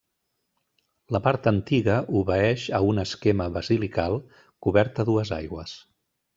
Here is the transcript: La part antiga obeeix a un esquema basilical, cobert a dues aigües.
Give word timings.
La 1.15 1.21
part 1.27 1.49
antiga 1.51 1.97
obeeix 2.23 2.65
a 2.79 2.81
un 2.93 3.03
esquema 3.03 3.49
basilical, 3.61 4.19
cobert 4.67 5.03
a 5.07 5.11
dues 5.15 5.37
aigües. 5.43 5.79